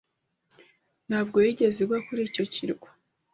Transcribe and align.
Ntabwo 1.07 1.37
yigeze 1.45 1.77
igwa 1.81 1.99
kuri 2.07 2.21
icyo 2.29 2.43
kirwa. 2.53 2.89